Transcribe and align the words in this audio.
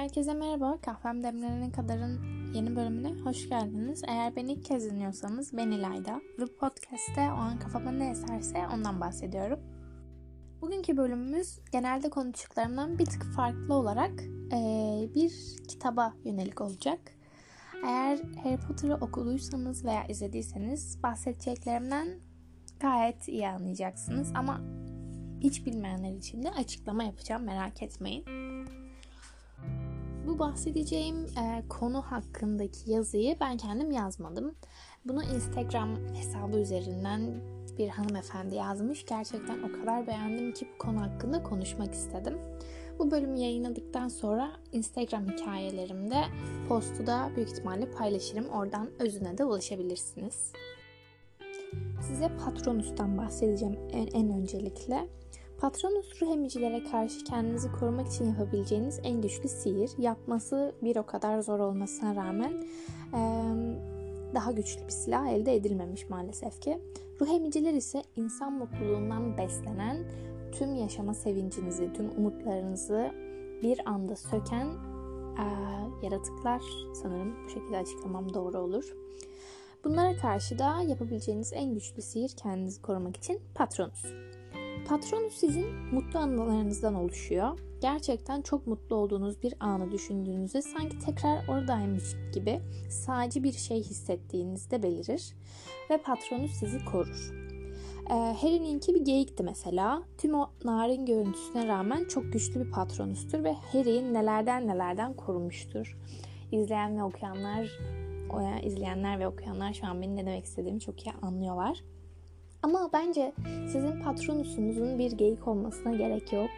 Herkese 0.00 0.34
merhaba. 0.34 0.78
Kahvem 0.80 1.22
Demlenene 1.22 1.72
Kadar'ın 1.72 2.20
yeni 2.54 2.76
bölümüne 2.76 3.12
hoş 3.20 3.48
geldiniz. 3.48 4.02
Eğer 4.08 4.36
beni 4.36 4.52
ilk 4.52 4.64
kez 4.64 4.90
dinliyorsanız 4.90 5.56
ben 5.56 5.70
İlayda 5.70 6.20
ve 6.38 6.46
podcast'te 6.46 7.20
o 7.20 7.34
an 7.34 7.58
kafama 7.58 7.90
ne 7.90 8.10
eserse 8.10 8.66
ondan 8.74 9.00
bahsediyorum. 9.00 9.60
Bugünkü 10.60 10.96
bölümümüz 10.96 11.58
genelde 11.72 12.10
konuştuklarımdan 12.10 12.98
bir 12.98 13.06
tık 13.06 13.24
farklı 13.24 13.74
olarak 13.74 14.22
ee, 14.52 15.08
bir 15.14 15.56
kitaba 15.68 16.14
yönelik 16.24 16.60
olacak. 16.60 17.00
Eğer 17.86 18.18
Harry 18.42 18.56
Potter'ı 18.56 18.94
okuduysanız 18.94 19.84
veya 19.84 20.06
izlediyseniz 20.06 21.02
bahsedeceklerimden 21.02 22.08
gayet 22.80 23.28
iyi 23.28 23.48
anlayacaksınız 23.48 24.32
ama 24.34 24.60
hiç 25.40 25.66
bilmeyenler 25.66 26.12
için 26.12 26.42
de 26.42 26.50
açıklama 26.50 27.04
yapacağım 27.04 27.44
merak 27.44 27.82
etmeyin. 27.82 28.24
Bu 30.26 30.38
bahsedeceğim 30.38 31.16
e, 31.16 31.62
konu 31.68 32.02
hakkındaki 32.02 32.90
yazıyı 32.90 33.36
ben 33.40 33.56
kendim 33.56 33.90
yazmadım. 33.90 34.54
Bunu 35.04 35.22
Instagram 35.22 35.96
hesabı 36.14 36.58
üzerinden 36.58 37.40
bir 37.78 37.88
hanımefendi 37.88 38.54
yazmış. 38.54 39.06
Gerçekten 39.06 39.62
o 39.62 39.72
kadar 39.80 40.06
beğendim 40.06 40.52
ki 40.52 40.68
bu 40.74 40.78
konu 40.78 41.00
hakkında 41.00 41.42
konuşmak 41.42 41.94
istedim. 41.94 42.38
Bu 42.98 43.10
bölümü 43.10 43.38
yayınladıktan 43.38 44.08
sonra 44.08 44.50
Instagram 44.72 45.28
hikayelerimde 45.28 46.24
postu 46.68 47.06
da 47.06 47.30
büyük 47.36 47.48
ihtimalle 47.48 47.90
paylaşırım. 47.90 48.48
Oradan 48.48 48.90
özüne 48.98 49.38
de 49.38 49.44
ulaşabilirsiniz. 49.44 50.52
Size 52.02 52.30
Patronus'tan 52.44 53.18
bahsedeceğim 53.18 53.78
en, 53.92 54.06
en 54.06 54.30
öncelikle. 54.30 55.08
Patronus 55.60 56.22
ruh 56.22 56.32
emicilere 56.32 56.84
karşı 56.84 57.24
kendinizi 57.24 57.72
korumak 57.72 58.08
için 58.08 58.24
yapabileceğiniz 58.24 59.00
en 59.02 59.22
güçlü 59.22 59.48
sihir. 59.48 59.90
Yapması 59.98 60.74
bir 60.82 60.96
o 60.96 61.06
kadar 61.06 61.40
zor 61.40 61.58
olmasına 61.58 62.16
rağmen 62.16 62.64
daha 64.34 64.52
güçlü 64.52 64.84
bir 64.86 64.92
silah 64.92 65.28
elde 65.28 65.54
edilmemiş 65.54 66.10
maalesef 66.10 66.60
ki. 66.60 66.78
Ruh 67.20 67.28
emiciler 67.28 67.74
ise 67.74 68.02
insan 68.16 68.52
mutluluğundan 68.52 69.38
beslenen, 69.38 69.96
tüm 70.52 70.74
yaşama 70.74 71.14
sevincinizi, 71.14 71.92
tüm 71.92 72.10
umutlarınızı 72.18 73.10
bir 73.62 73.90
anda 73.90 74.16
söken 74.16 74.66
yaratıklar 76.02 76.62
sanırım 77.02 77.44
bu 77.44 77.48
şekilde 77.48 77.76
açıklamam 77.76 78.34
doğru 78.34 78.58
olur. 78.58 78.96
Bunlara 79.84 80.16
karşı 80.16 80.58
da 80.58 80.82
yapabileceğiniz 80.82 81.52
en 81.52 81.74
güçlü 81.74 82.02
sihir 82.02 82.28
kendinizi 82.28 82.82
korumak 82.82 83.16
için 83.16 83.40
Patronus. 83.54 84.04
Patronus 84.90 85.34
sizin 85.34 85.66
mutlu 85.92 86.18
anılarınızdan 86.18 86.94
oluşuyor. 86.94 87.58
Gerçekten 87.80 88.42
çok 88.42 88.66
mutlu 88.66 88.96
olduğunuz 88.96 89.42
bir 89.42 89.54
anı 89.60 89.92
düşündüğünüzde 89.92 90.62
sanki 90.62 90.98
tekrar 90.98 91.48
oradaymış 91.48 92.04
gibi 92.34 92.60
sadece 92.88 93.42
bir 93.42 93.52
şey 93.52 93.82
hissettiğinizde 93.82 94.82
belirir 94.82 95.34
ve 95.90 96.02
Patronus 96.02 96.50
sizi 96.52 96.84
korur. 96.84 97.32
Ee, 98.10 98.14
Harry'ninki 98.14 98.94
bir 98.94 99.04
geyikti 99.04 99.42
mesela. 99.42 100.02
Tüm 100.18 100.34
o 100.34 100.50
narin 100.64 101.06
görüntüsüne 101.06 101.68
rağmen 101.68 102.04
çok 102.04 102.32
güçlü 102.32 102.64
bir 102.64 102.70
patronustur 102.70 103.44
ve 103.44 103.52
Harry'i 103.52 104.14
nelerden 104.14 104.66
nelerden 104.66 105.14
korumuştur. 105.14 105.98
İzleyen 106.52 106.96
ve 106.96 107.02
okuyanlar, 107.02 107.78
izleyenler 108.62 109.20
ve 109.20 109.28
okuyanlar 109.28 109.72
şu 109.72 109.86
an 109.86 110.02
benim 110.02 110.16
ne 110.16 110.26
demek 110.26 110.44
istediğimi 110.44 110.80
çok 110.80 111.06
iyi 111.06 111.12
anlıyorlar. 111.22 111.82
Ama 112.62 112.90
bence 112.92 113.32
sizin 113.72 114.02
patronusunuzun 114.02 114.98
bir 114.98 115.12
geyik 115.12 115.48
olmasına 115.48 115.94
gerek 115.96 116.32
yok. 116.32 116.50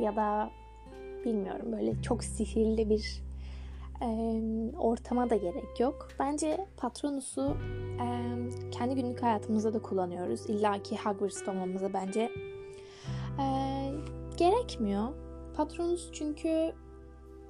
Ya 0.00 0.16
da 0.16 0.50
bilmiyorum 1.24 1.72
böyle 1.72 2.02
çok 2.02 2.24
sihirli 2.24 2.90
bir 2.90 3.22
e, 4.02 4.06
ortama 4.78 5.30
da 5.30 5.36
gerek 5.36 5.80
yok. 5.80 6.08
Bence 6.18 6.66
patronusu 6.76 7.56
e, 8.00 8.06
kendi 8.70 8.94
günlük 8.94 9.22
hayatımızda 9.22 9.74
da 9.74 9.82
kullanıyoruz. 9.82 10.50
İlla 10.50 10.82
ki 10.82 10.96
Hogwarts'ta 11.04 11.52
olmamıza 11.52 11.92
bence 11.92 12.30
e, 13.40 13.46
gerekmiyor. 14.36 15.08
Patronus 15.56 16.12
çünkü 16.12 16.72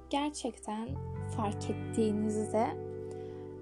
gerçekten 0.09 0.89
fark 1.37 1.69
ettiğinizde 1.69 2.67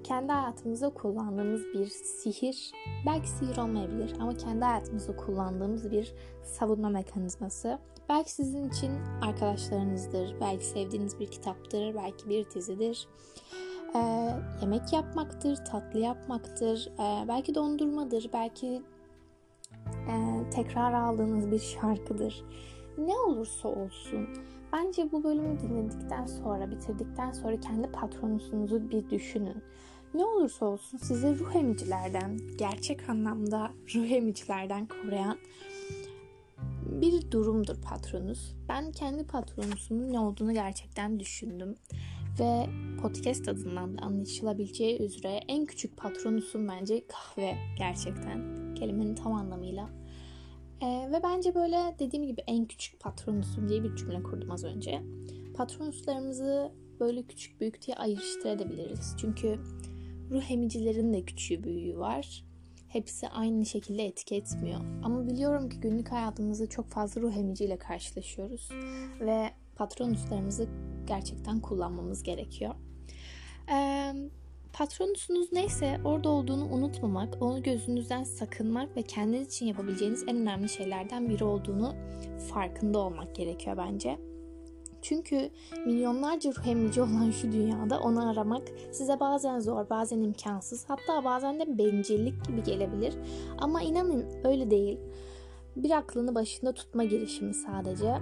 kendi 0.04 0.32
hayatımızda 0.32 0.90
kullandığımız 0.90 1.62
bir 1.74 1.86
sihir, 1.86 2.72
belki 3.06 3.30
sihir 3.30 3.58
olmayabilir 3.58 4.14
ama 4.20 4.38
kendi 4.38 4.66
hayatımızda 4.66 5.16
kullandığımız 5.16 5.92
bir 5.92 6.14
savunma 6.44 6.90
mekanizması. 6.90 7.80
Belki 8.10 8.32
sizin 8.32 8.70
için 8.70 8.92
arkadaşlarınızdır, 9.22 10.36
belki 10.42 10.66
sevdiğiniz 10.66 11.20
bir 11.20 11.28
kitaptır, 11.28 11.96
belki 11.96 12.30
bir 12.30 12.50
dizidir. 12.50 13.08
Ee, 13.96 14.30
yemek 14.62 14.94
yapmaktır, 14.94 15.56
tatlı 15.56 16.00
yapmaktır, 16.00 16.92
ee, 17.00 17.28
belki 17.28 17.56
dondurmadır, 17.56 18.30
belki 18.34 18.82
e, 19.88 20.50
tekrar 20.50 20.94
aldığınız 20.94 21.52
bir 21.52 21.60
şarkıdır. 21.60 22.46
Ne 22.98 23.16
olursa 23.18 23.70
olsun 23.70 24.28
Bence 24.74 25.12
bu 25.12 25.24
bölümü 25.24 25.60
dinledikten 25.60 26.26
sonra, 26.26 26.72
bitirdikten 26.72 27.32
sonra 27.32 27.60
kendi 27.60 27.92
patronusunuzu 27.92 28.90
bir 28.90 29.10
düşünün. 29.10 29.64
Ne 30.14 30.26
olursa 30.26 30.66
olsun 30.66 30.98
sizi 30.98 31.40
ruh 31.40 31.56
emicilerden, 31.56 32.40
gerçek 32.58 33.10
anlamda 33.10 33.72
ruh 33.96 34.12
emicilerden 34.12 34.88
koruyan 34.88 35.38
bir 37.02 37.32
durumdur 37.32 37.82
patronus. 37.82 38.54
Ben 38.70 38.92
kendi 38.92 39.28
patronusumun 39.28 40.14
ne 40.14 40.20
olduğunu 40.20 40.54
gerçekten 40.54 41.20
düşündüm. 41.20 41.76
Ve 42.40 42.70
podcast 43.02 43.48
adından 43.48 43.98
da 43.98 44.02
anlaşılabileceği 44.02 45.02
üzere 45.02 45.40
en 45.48 45.66
küçük 45.66 45.98
patronusum 45.98 46.68
bence 46.68 47.04
kahve 47.08 47.58
gerçekten. 47.78 48.74
Kelimenin 48.76 49.16
tam 49.16 49.34
anlamıyla. 49.34 49.90
Ee, 50.82 51.12
ve 51.12 51.24
bence 51.24 51.56
böyle 51.56 51.96
dediğim 52.00 52.26
gibi 52.26 52.42
en 52.48 52.66
küçük 52.66 53.00
patronusum 53.00 53.70
diye 53.70 53.84
bir 53.84 53.96
cümle 53.96 54.24
kurdum 54.24 54.52
az 54.52 54.64
önce. 54.64 55.02
Patronuslarımızı 55.56 56.72
böyle 57.00 57.24
küçük 57.24 57.62
büyük 57.62 57.82
diye 57.82 57.98
ayrıştırabiliriz. 57.98 59.16
Çünkü 59.18 59.60
ruh 60.32 60.52
emicilerin 60.52 61.14
de 61.14 61.22
küçüğü 61.22 61.64
büyüğü 61.64 61.98
var. 61.98 62.44
Hepsi 62.88 63.30
aynı 63.30 63.66
şekilde 63.66 64.06
etki 64.06 64.36
etmiyor. 64.36 64.80
Ama 65.04 65.28
biliyorum 65.28 65.70
ki 65.70 65.80
günlük 65.80 66.12
hayatımızda 66.12 66.70
çok 66.70 66.88
fazla 66.88 67.22
ruh 67.22 67.38
emiciyle 67.38 67.78
karşılaşıyoruz. 67.78 68.70
Ve 69.20 69.50
patronuslarımızı 69.76 70.68
gerçekten 71.08 71.60
kullanmamız 71.60 72.24
gerekiyor. 72.24 72.76
Ee, 73.72 74.14
patronusunuz 74.74 75.54
neyse 75.54 76.00
orada 76.04 76.30
olduğunu 76.30 76.66
unutmamak, 76.66 77.42
onu 77.42 77.64
gözünüzden 77.64 78.24
sakınmak 78.24 78.98
ve 78.98 79.02
kendiniz 79.02 79.48
için 79.48 79.66
yapabileceğiniz 79.66 80.24
en 80.28 80.38
önemli 80.38 80.70
şeylerden 80.70 81.30
biri 81.30 81.44
olduğunu 81.44 81.96
farkında 82.50 83.00
olmak 83.00 83.36
gerekiyor 83.36 83.78
bence. 83.78 84.33
Çünkü 85.04 85.50
milyonlarca 85.86 86.52
ruh 86.52 86.68
emici 86.68 87.02
olan 87.02 87.32
şu 87.32 87.52
dünyada 87.52 88.00
onu 88.00 88.30
aramak 88.30 88.62
size 88.92 89.20
bazen 89.20 89.60
zor, 89.60 89.90
bazen 89.90 90.22
imkansız, 90.22 90.86
hatta 90.88 91.26
bazen 91.26 91.60
de 91.60 91.78
bencillik 91.78 92.46
gibi 92.48 92.64
gelebilir. 92.64 93.14
Ama 93.58 93.82
inanın 93.82 94.26
öyle 94.44 94.72
değil. 94.72 95.00
Bir 95.76 95.92
aklını 95.92 96.36
başında 96.36 96.74
tutma 96.74 97.04
girişimi 97.04 97.54
sadece. 97.54 98.16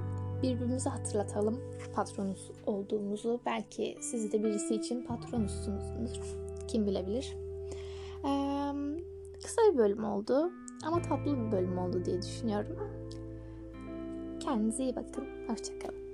Birbirimize 0.44 0.90
hatırlatalım 0.90 1.60
patronus 1.96 2.52
olduğumuzu. 2.66 3.40
Belki 3.46 3.98
siz 4.02 4.32
de 4.32 4.44
birisi 4.44 4.76
için 4.76 5.06
patronussunuzdur. 5.06 6.38
Kim 6.68 6.86
bilebilir. 6.86 7.36
Ee, 8.26 8.72
kısa 9.44 9.62
bir 9.72 9.78
bölüm 9.78 10.04
oldu 10.04 10.52
ama 10.86 11.02
tatlı 11.02 11.46
bir 11.46 11.52
bölüm 11.52 11.78
oldu 11.78 12.06
diye 12.06 12.22
düşünüyorum. 12.22 12.78
Kendinize 14.40 14.84
iyi 14.84 14.96
bakın. 14.96 15.26
Hoşçakalın. 15.48 16.11